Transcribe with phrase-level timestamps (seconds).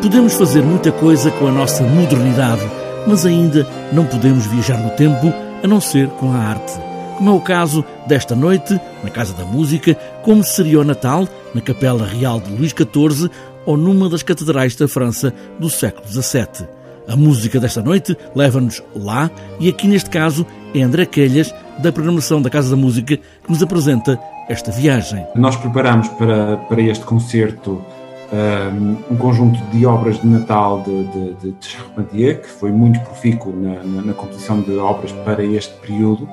[0.00, 2.62] Podemos fazer muita coisa com a nossa modernidade,
[3.04, 5.32] mas ainda não podemos viajar no tempo
[5.62, 6.72] a não ser com a arte.
[7.16, 11.60] Como é o caso desta noite, na Casa da Música, como seria o Natal, na
[11.60, 13.28] Capela Real de Luís XIV
[13.66, 16.68] ou numa das catedrais da França do século XVII.
[17.08, 22.40] A música desta noite leva-nos lá e aqui neste caso é André Quelhas, da programação
[22.40, 24.18] da Casa da Música, que nos apresenta
[24.48, 25.26] esta viagem.
[25.34, 27.84] Nós preparamos para, para este concerto
[28.32, 33.82] um, conjunto de obras de Natal de, de, de, Charpentier, que foi muito profícuo na,
[33.82, 36.28] na, na, composição de obras para este período.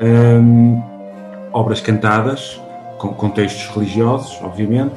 [0.00, 0.82] Um,
[1.52, 2.60] obras cantadas,
[2.98, 4.94] com, com textos religiosos, obviamente,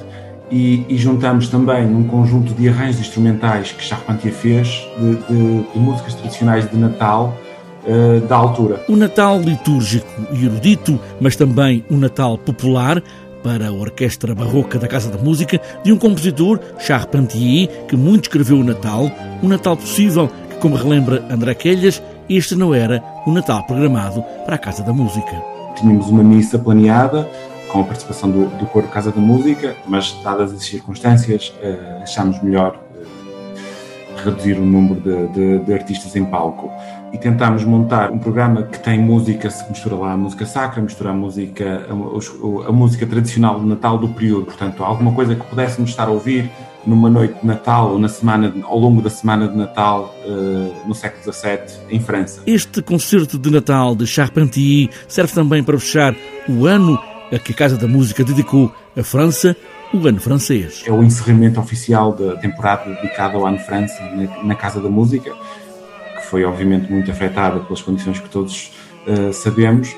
[0.51, 5.79] e, e, juntamos também um conjunto de arranjos instrumentais que Charpentier fez de, de, de
[5.79, 7.37] músicas tradicionais de Natal
[7.85, 8.83] uh, da altura.
[8.89, 13.01] O Natal litúrgico e erudito, mas também o Natal popular,
[13.43, 18.57] para a Orquestra Barroca da Casa da Música, de um compositor, Charpentier, que muito escreveu
[18.57, 19.09] o Natal,
[19.41, 24.55] um Natal possível que, como relembra André Quelhas, este não era o Natal programado para
[24.55, 25.41] a Casa da Música.
[25.75, 27.29] Tínhamos uma missa planeada,
[27.69, 32.41] com a participação do, do Coro Casa da Música, mas dadas as circunstâncias, uh, achámos
[32.41, 33.18] melhor uh,
[34.23, 36.71] reduzir o número de, de, de, artistas em palco.
[37.11, 41.09] E tentámos montar um programa que tem música, se mistura lá a música sacra, mistura
[41.09, 45.89] a música, a, a música tradicional do Natal do período, portanto, alguma coisa que pudéssemos
[45.89, 46.49] estar a ouvir
[46.85, 50.95] numa noite de Natal ou na semana, ao longo da semana de Natal uh, no
[50.95, 51.59] século XVII
[51.89, 52.41] em França.
[52.47, 56.15] Este concerto de Natal de Charpentier serve também para fechar
[56.47, 56.99] o ano
[57.31, 59.55] a que a Casa da Música dedicou à França
[59.93, 60.83] o ano francês.
[60.85, 64.01] É o encerramento oficial da temporada dedicada ao ano França
[64.43, 65.31] na, Casa da Música,
[66.15, 68.71] que foi obviamente muito afetada pelas condições que todos
[69.07, 69.95] uh, sabemos,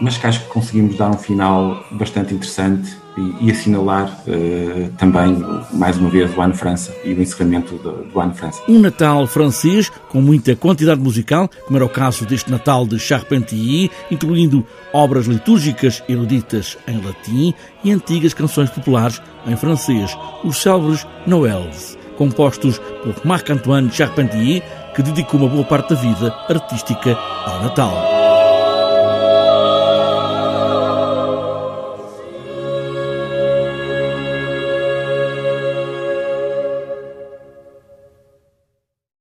[0.00, 5.36] mas que acho que conseguimos dar um final bastante interessante e, e assinalar uh, também,
[5.72, 8.62] mais uma vez, o Ano França e o encerramento do, do, Ano França.
[8.68, 13.90] Um Natal francês com muita quantidade musical, como era o caso deste Natal de Charpentier,
[14.10, 21.98] incluindo obras litúrgicas eruditas em latim e antigas canções populares em francês, os célebres Noëls,
[22.16, 24.62] compostos por Marc-Antoine Charpentier,
[24.94, 27.16] que dedicou uma boa parte da vida artística
[27.46, 28.33] ao Natal.